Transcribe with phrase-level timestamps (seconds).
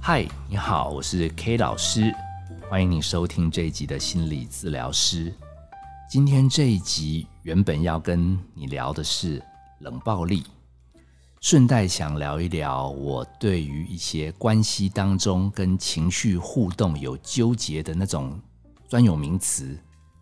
[0.00, 2.14] 嗨，你好，我是 K 老师，
[2.68, 5.34] 欢迎你收听这一集的心理治疗师。
[6.08, 9.42] 今天这一集原本要跟你聊的是
[9.80, 10.44] 冷暴力，
[11.40, 18.40] 顺带想聊一聊我对于一些关系当中跟情绪互动有纠结的那种
[18.88, 19.76] 专有名词。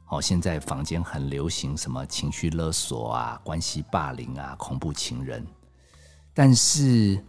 [0.09, 5.45] 哦，现在坊间很流行什么情绪勒索啊、关系霸凌啊、恐怖情人，
[6.33, 7.23] 但是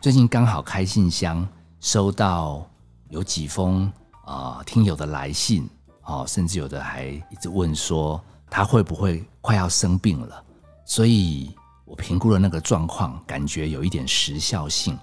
[0.00, 1.46] 最近刚好开信箱。
[1.86, 2.68] 收到
[3.10, 3.88] 有几封
[4.24, 5.70] 啊听友的来信，
[6.02, 10.44] 哦，甚至有的还一直问说他会不会快要生病了，
[10.84, 11.54] 所以
[11.84, 14.98] 我评估了那个状况，感觉有一点时效性，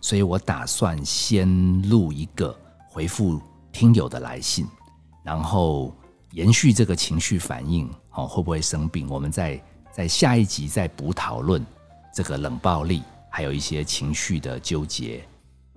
[0.00, 2.52] 所以我打算先录一个
[2.88, 4.66] 回复听友的来信，
[5.22, 5.94] 然后
[6.32, 9.08] 延续这个情绪反应，哦，会不会生病？
[9.08, 11.64] 我们在在下一集再补讨论
[12.12, 15.24] 这个冷暴力，还有一些情绪的纠结。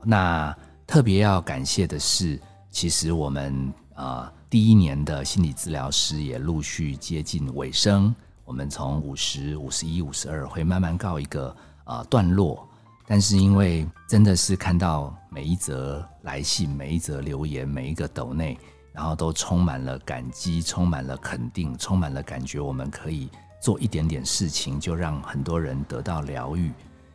[0.04, 12.66] 那特别要感谢的是，其实我们啊第一年的心理治疗师也陆续接近尾声，我们从五十五十一、五十二会慢慢告一个啊段落。
[13.06, 18.58] 但是因为真的是看到每一则来信、每一则留言、每一个斗内，
[18.94, 23.30] 然后都充满了感激，充满了肯定，充满了感觉，我们可以
[23.62, 26.72] 做一点点事情，就让很多人得到疗愈。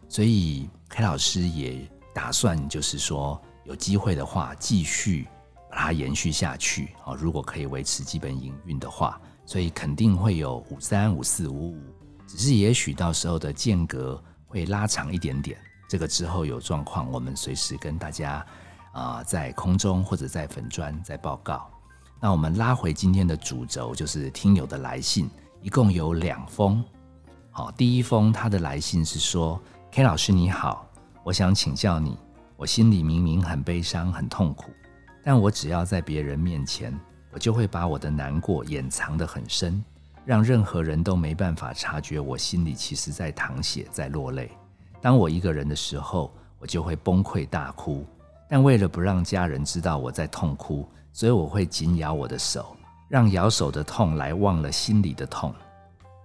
[0.09, 1.89] 所以 K 老师也。
[2.15, 5.27] 打算就是说，有机会的话，继续
[5.71, 7.15] 把它延续下去啊。
[7.15, 11.83] 如果可以维持基本营运的话，所以肯定会有五三、五四、五五，
[12.27, 15.59] 只是也许到时候的间隔会拉长一点点。
[15.89, 18.45] 这个之后有状况，我们随时跟大家
[18.93, 21.71] 啊在空中或者在粉砖再报告。
[22.21, 25.29] 那我们拉回今天的主轴，就是听友的来信，
[25.61, 26.83] 一共有两封。
[27.51, 30.87] 好，第一封他的来信是说：“K 老师你好。”
[31.25, 32.19] 我想请教你，
[32.57, 34.73] 我心里明明很悲伤、很痛苦，
[35.23, 36.93] 但我只要在别人面前，
[37.31, 39.83] 我就会把我的难过掩藏得很深，
[40.25, 44.51] 让任何人都没办法察觉我心里其实在淌血、在落泪。
[45.01, 48.05] 当我一个人的时候，我就会崩溃大哭，
[48.49, 52.77] 但为了不让家人知道我在痛哭，所以我会紧咬我的手，
[53.09, 55.55] 让咬手的痛来忘了心里的痛。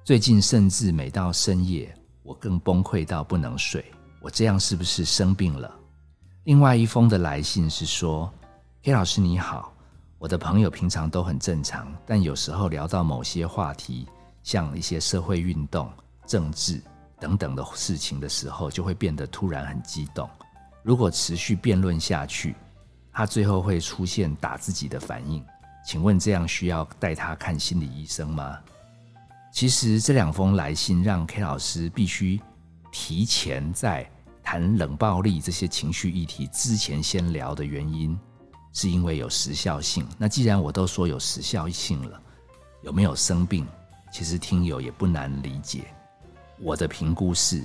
[0.04, 3.86] 最近甚至每到深夜，我更崩溃到不能睡。
[4.20, 5.72] 我这样是不是生病了？
[6.44, 8.32] 另外一封的来信是说
[8.84, 9.72] ：“K 老师你好，
[10.18, 14.08] 我的朋友平常都很正常，但有时候聊到某些话题，
[14.44, 15.92] 像一些社会运动、
[16.26, 16.82] 政治
[17.20, 20.30] 等等的事情的时候，就会变得突然很激动。
[20.84, 22.56] 如果持续辩论下去，
[23.12, 25.46] 他最后会出现打自己的反应。
[25.86, 28.58] 请问这样需要带他看心理医生吗？”
[29.52, 32.40] 其实这两封来信让 K 老师必须
[32.92, 34.10] 提前在。
[34.50, 38.18] 谈冷暴力这些情绪议题之前，先聊的原因，
[38.72, 40.08] 是因为有时效性。
[40.18, 42.22] 那既然我都说有时效性了，
[42.82, 43.68] 有没有生病？
[44.10, 45.94] 其实听友也不难理解。
[46.62, 47.62] 我的评估是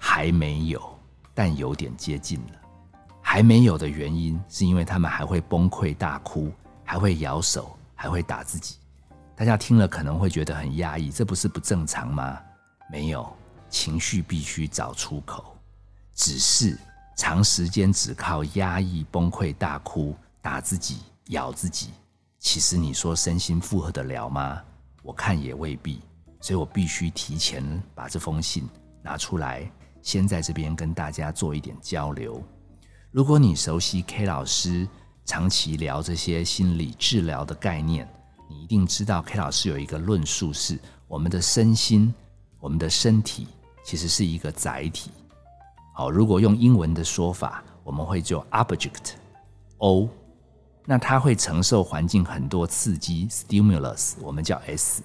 [0.00, 0.82] 还没有，
[1.32, 2.60] 但有点接近了。
[3.22, 6.50] 还没有的原因，是因为他们还会崩溃大哭，
[6.82, 8.74] 还会咬手，还会打自己。
[9.36, 12.36] 大家听了可能会觉得很压抑，这不是不正常吗？
[12.90, 13.32] 没有，
[13.70, 15.56] 情绪必须找出口。
[16.14, 16.76] 只是
[17.16, 20.98] 长时间只靠压抑、崩溃、大哭、打自己、
[21.28, 21.90] 咬自己，
[22.38, 24.60] 其实你说身心负荷得了吗？
[25.02, 26.00] 我看也未必。
[26.42, 27.62] 所以我必须提前
[27.94, 28.66] 把这封信
[29.02, 29.70] 拿出来，
[30.00, 32.42] 先在这边跟大家做一点交流。
[33.10, 34.88] 如果你熟悉 K 老师
[35.26, 38.08] 长期聊这些心理治疗的概念，
[38.48, 42.14] 你一定知道 K 老师有一个论述是：我们的身心、
[42.58, 43.46] 我们的身体
[43.82, 45.10] 其实是一个载体。
[45.94, 50.08] 好，如果用英文的说法，我们会叫 object，O，
[50.86, 55.02] 那它会承受环境很多刺激 stimulus，我们叫 S，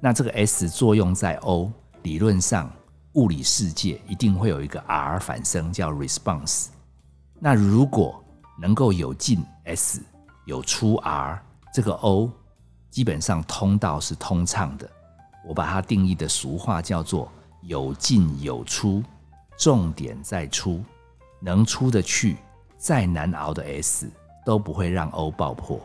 [0.00, 1.70] 那这个 S 作用在 O，
[2.02, 2.70] 理论上
[3.12, 6.68] 物理世界一定会有一个 R 反生叫 response，
[7.38, 8.22] 那如果
[8.60, 10.02] 能够有进 S，
[10.46, 11.40] 有出 R，
[11.72, 12.30] 这个 O
[12.90, 14.90] 基本上通道是通畅的，
[15.46, 17.30] 我把它定义的俗话叫做
[17.62, 19.02] 有进有出。
[19.56, 20.84] 重点在出，
[21.40, 22.36] 能出得去，
[22.76, 24.08] 再难熬的 S
[24.46, 25.80] 都不会让 O 爆破。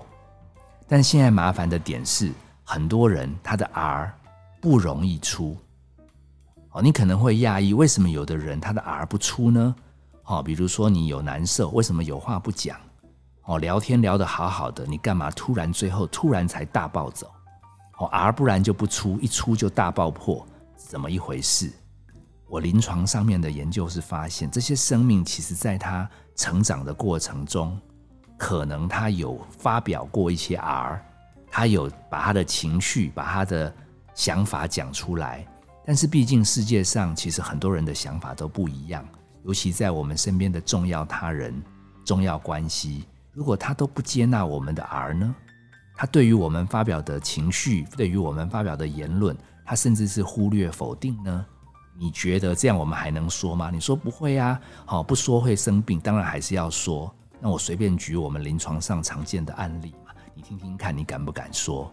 [0.87, 2.31] 但现在麻烦的点是，
[2.63, 4.13] 很多人他的 R
[4.61, 5.57] 不容易出。
[6.69, 9.75] 哦，你可能会讶异，为什么有的人他的 R 不出呢？
[10.25, 12.77] 哦，比如说你有难受，为什么有话不讲？
[13.45, 17.25] 哦，聊天聊得好好的，你干嘛突然最后突然才大暴走？
[17.97, 20.45] 哦，R 不然就不出，一出就大爆破，
[20.87, 21.71] 怎么一回事？
[22.47, 27.79] 我临床上面的研究是发现，这些生命其实在他成长的过程中，
[28.37, 31.03] 可能他有发表过一些 R，
[31.49, 33.73] 他有把他的情绪、把他的
[34.13, 35.47] 想法讲出来。
[35.85, 39.03] 但是毕竟世界上其实很多人的想法都不一样，
[39.43, 41.59] 尤其在我们身边的重要他人、
[42.05, 45.35] 重要关系，如果他都不接纳我们的 R 呢？
[45.95, 51.45] 他对于我们发表的情绪，对于我们发表的言论，他甚至是忽略、否定呢？
[51.95, 53.69] 你觉得这样我们还能说吗？
[53.71, 57.13] 你说不会啊，好不说会生病，当然还是要说。
[57.39, 61.91] 那我随便举我们临床上常见的案例嘛，你听听看，你敢不敢说？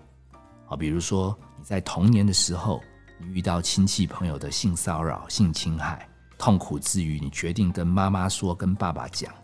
[0.65, 2.81] 好，比如说你在童年的时候，
[3.19, 6.09] 你遇到亲戚朋友的性骚扰、性侵害，
[6.39, 9.35] 痛苦之余，你决定跟妈妈说，跟爸爸讲，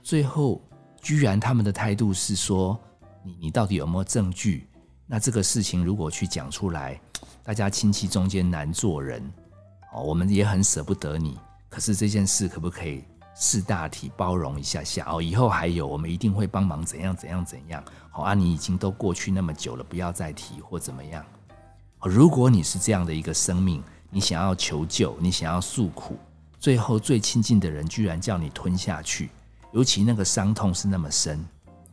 [0.00, 0.62] 最后
[1.02, 2.78] 居然他们的态度是说，
[3.22, 4.68] 你你到底有没有证据？
[5.06, 7.00] 那这个事情如果去讲出来，
[7.48, 9.22] 大家亲戚中间难做人。
[9.94, 11.38] 哦，我们也很舍不得你，
[11.70, 13.02] 可是这件事可不可以
[13.34, 15.06] 事大体包容一下下？
[15.10, 17.82] 哦，以后还有，我们一定会帮忙，怎样怎样怎样？
[18.10, 21.24] 好啊，你已经都过去那么久了，不要再提或怎么样。
[22.02, 26.18] 如果你是这样的一个生命，你想要求救，你想要诉苦，
[26.60, 29.30] 最后最亲近的人居然叫你吞下去，
[29.72, 31.42] 尤其那个伤痛是那么深，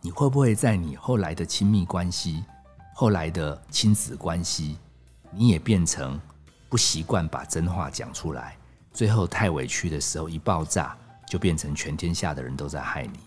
[0.02, 2.44] 你会不会在你后来的亲密关系、
[2.94, 4.78] 后来的亲子关系，
[5.36, 6.20] 你也变成？
[6.68, 8.58] 不习惯把真话讲出来，
[8.92, 10.98] 最后太委屈的时候一爆炸，
[11.28, 13.20] 就变成全天下的人都在害你。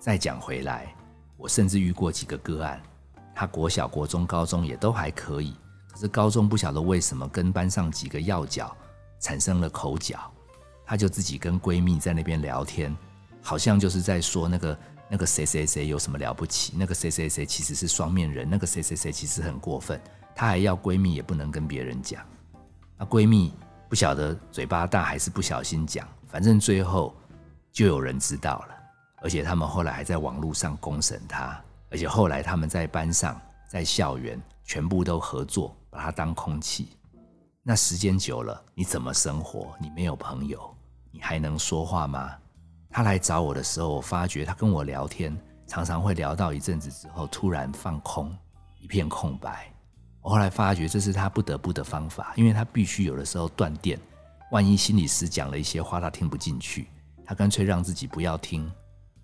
[0.00, 0.92] 再讲回来，
[1.36, 2.82] 我甚至遇过几个个案，
[3.34, 5.54] 他国小、国中、高中也都还可以，
[5.92, 8.74] 可是高中不晓得为什么跟班上几个要角
[9.20, 10.18] 产生了口角，
[10.84, 12.96] 他就自己跟闺蜜在那边聊天，
[13.42, 14.76] 好像就是在说那个
[15.12, 20.00] 那个谁谁谁有什么了不起，那个谁谁谁其实是双面人，那个谁谁谁其实很过分，
[20.34, 22.24] 她还要闺蜜也不能跟别人讲。
[22.96, 23.52] 那闺蜜
[23.90, 27.14] 不晓得嘴巴大还是不小心讲，反正最后
[27.70, 28.74] 就有人知道了，
[29.20, 33.38] 而且他们后来还在网络上公审她，而且后来他们在班上、
[33.68, 36.88] 在校园全部都合作，把她当空气。
[37.62, 39.74] 那时间久了，你怎么生活？
[39.78, 40.74] 你没有朋友，
[41.10, 42.34] 你还能说话吗？
[42.92, 45.34] 他来找我的时候，我发觉他跟我聊天，
[45.66, 48.30] 常常会聊到一阵子之后，突然放空，
[48.78, 49.72] 一片空白。
[50.20, 53.98] 我后来发觉这是他不得不的方法，因为他必须有的时候断电，
[54.50, 56.86] 万一心理师讲了一些话他听不进去，
[57.24, 58.70] 他干脆让自己不要听，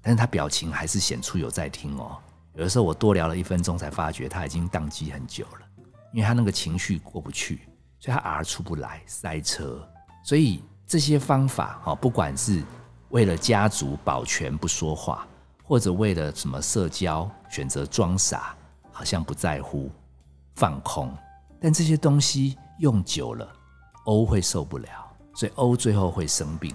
[0.01, 2.17] 但是他表情还是显出有在听哦。
[2.55, 5.85] 有的时候我多聊了一分钟，才发觉他已经宕机很久了，
[6.15, 7.69] 因为他那个情绪过不去，
[8.01, 9.87] 所以他 R 出不来，塞车。
[10.25, 12.65] 所以这些方法哈，不管是
[13.11, 15.27] 为了家族保全不说话，
[15.65, 18.55] 或者为了什么社交选择装傻，
[18.93, 19.91] 好像不在乎。
[20.55, 21.17] 放空，
[21.61, 23.49] 但这些东西用久了
[24.07, 24.89] ，O 会受不了，
[25.35, 26.75] 所以 O 最后会生病。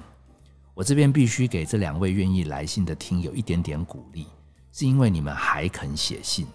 [0.74, 4.27] 我这边必须给这两位愿意来信的听友一点点鼓励，
[4.71, 6.47] 是因为你们还肯写信，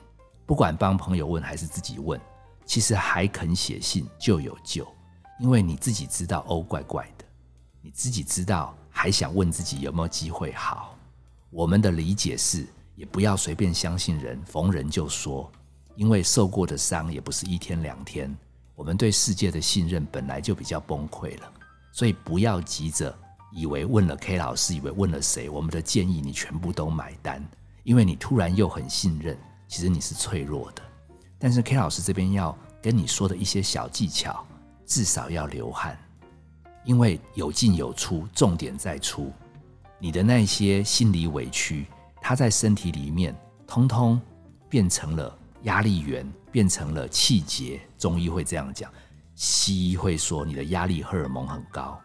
[0.47, 2.19] 不管帮朋友问还是自己问，
[2.65, 4.89] 其实还肯写信就有救，
[5.39, 7.25] 因为你自己知道 O 怪怪的，
[7.83, 10.99] 你自己知道还想问自己有没有机会好。
[11.50, 12.67] 我们的理解是，
[12.97, 15.49] 也不要随便相信人，逢人就说。
[15.95, 18.37] 因为受过的伤也不是一天两天，
[18.75, 21.53] 我们对世界的信任本来就比较崩溃了，
[21.93, 23.17] 所以不要急着
[23.53, 27.40] 以为问了 K 老师，以为问了谁，我们的建议你全部都买单，
[27.85, 29.38] 因为你突然又很信任，
[29.69, 30.83] 其实你是脆弱的。
[31.38, 34.45] 但是 K 老师这边要跟你说的一些小技巧，
[34.87, 35.97] 至少要流汗，
[36.88, 39.30] 因为有进有出，重点在出，
[40.00, 41.87] 你的那些心理委屈，
[42.21, 43.33] 它在身体里面
[43.66, 44.21] 通通
[44.68, 45.38] 变成了。
[45.64, 48.88] 压力源变成了气结，中医会这样讲，
[49.35, 51.99] 西医会说你的压力荷尔蒙很高，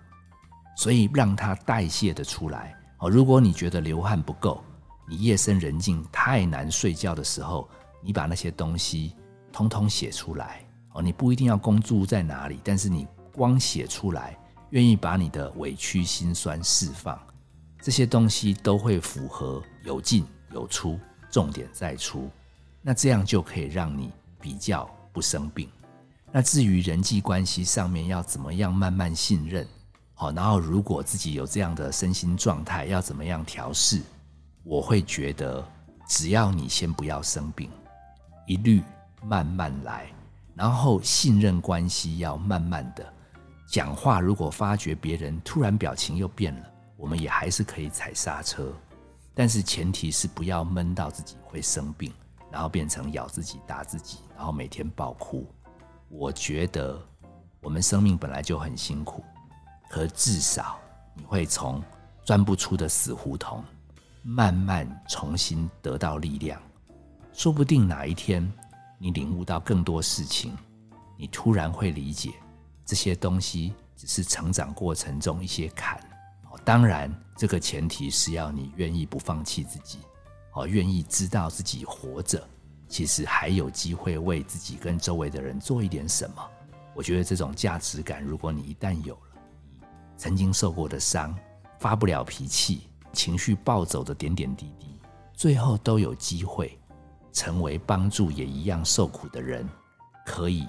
[0.76, 2.76] 所以让它代谢的出来。
[2.98, 4.64] 哦，如果你觉得流汗不够，
[5.08, 7.70] 你夜深人静太难睡觉的时候，
[8.02, 9.16] 你把那些东西
[9.52, 10.66] 通通写出来。
[10.94, 14.36] 哦，你不一定要公注在哪里，但是你光写出来，
[14.74, 17.20] 愿意把你的委屈心酸释放，
[17.80, 21.00] 这些东西都会符合有进有出，
[21.30, 22.28] 重点在出。
[22.82, 24.12] 那这样就可以让你
[24.42, 25.70] 比较不生病。
[26.32, 29.64] 那至于人际关系上面要怎么样慢慢信任，
[30.16, 34.02] 好，然后如果自己有这样的身心状态，要怎么样调试？
[34.64, 35.64] 我会觉得，
[36.10, 37.70] 只要你先不要生病，
[38.48, 38.82] 一律
[39.22, 40.08] 慢慢来，
[40.56, 43.14] 然后信任关系要慢慢的
[43.68, 44.20] 讲话。
[44.20, 48.74] 如果发觉别人突然表情又变了，我们也还是可以踩刹车，
[49.34, 52.12] 但是前提是不要闷到自己会生病。
[52.52, 55.44] 然后变成咬自己、打自己，然后每天爆哭。
[56.08, 57.02] 我觉得
[57.62, 59.24] 我们生命本来就很辛苦，
[59.90, 60.78] 可至少
[61.16, 61.82] 你会从
[62.24, 63.64] 钻不出的死胡同，
[64.22, 66.62] 慢慢重新得到力量。
[67.34, 68.48] 说不定哪一天
[69.00, 70.56] 你领悟到更多事情，
[71.18, 72.34] 你突然会理解
[72.86, 76.00] 这些东西只是成长过程中一些坎。
[76.66, 80.00] 当然，这个前提是要你愿意不放弃自己，
[80.54, 82.48] 哦，愿意知道自己活着，
[82.88, 86.36] 其实还有机会为自己跟周围的人做一点什么。
[86.94, 89.42] 我觉得这种价值感，如果你一旦有了，
[90.16, 91.38] 曾经受过的伤，
[91.80, 94.98] 发不了脾气，情绪暴走的点点滴滴，
[95.34, 96.80] 最后都有机会
[97.34, 99.68] 成为帮助也一样受苦的人，
[100.26, 100.66] 可以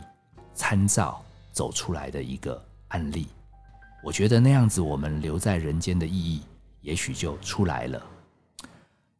[0.54, 1.23] 参照
[1.54, 3.28] 走出来的一个案例。
[4.02, 6.42] 我觉得那样子，我们留在人间的意义，
[6.82, 8.02] 也许就出来了。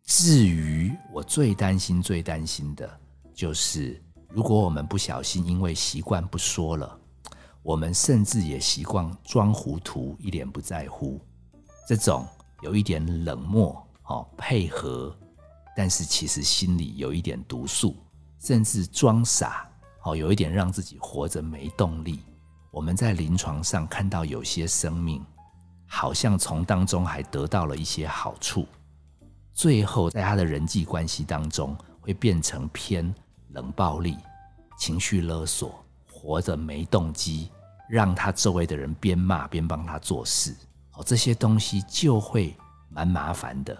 [0.02, 3.00] 至于我最担心、最担心的，
[3.32, 7.00] 就是如果我们不小心因为习惯不说了，
[7.62, 11.18] 我们甚至也习惯装糊涂、一脸不在乎，
[11.88, 12.26] 这种
[12.60, 15.16] 有一点冷漠、哦配合，
[15.74, 17.96] 但是其实心里有一点毒素，
[18.38, 19.66] 甚至装傻，
[20.04, 22.20] 哦有一点让自己活着没动力。
[22.70, 25.25] 我们在临床上看到有些生命，
[25.87, 28.66] 好像从当中还得到了一些好处，
[29.52, 33.14] 最后在他的人际关系当中会变成偏
[33.50, 34.18] 冷暴力、
[34.76, 37.49] 情绪勒索，活着没动机，
[37.88, 40.54] 让他周围的人边骂边帮他做事。
[40.94, 42.56] 哦，这些东西就会
[42.88, 43.76] 蛮麻烦的，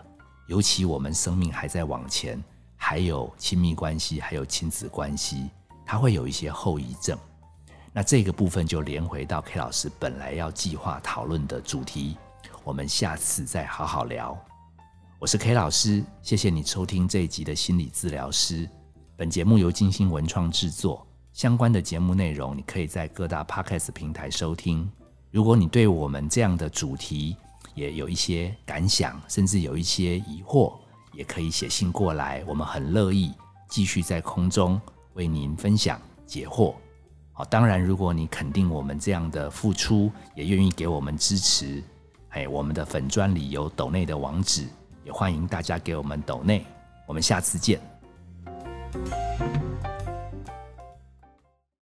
[0.47, 2.43] 尤其我们生命还在往前，
[2.77, 5.51] 还有亲密关系，还有亲子关系，
[5.95, 7.17] 它会有一些后遗症。
[7.93, 12.17] 那这个部分就连回到 K 老师本来要计划讨论的主题，
[12.65, 14.37] 我们下次再好好聊。
[15.21, 18.69] 我是 K 老师，谢谢你收听这一集的心理治疗师。
[19.15, 24.91] 本节目由金星文创制作，相关的节目内容你可以在各大 Podcast 平台收听。
[25.31, 27.37] 如果你对我们这样的主题
[27.77, 30.75] 也有一些感想，甚至有一些疑惑，
[31.13, 33.33] 也可以写信过来，我们很乐意
[33.69, 34.81] 继续在空中
[35.15, 36.75] 为您分享解惑。
[37.33, 41.83] 好，当然，如果你肯定我们这样的付出，也愿意给我们支持，
[42.29, 44.69] 哎，我们的粉砖里有斗内的网址，
[45.05, 46.65] 也欢迎大家给我们斗内。
[47.07, 47.81] 我们下次见。